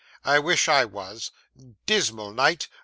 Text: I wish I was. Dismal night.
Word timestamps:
I 0.25 0.39
wish 0.39 0.67
I 0.67 0.83
was. 0.83 1.29
Dismal 1.85 2.33
night. 2.33 2.67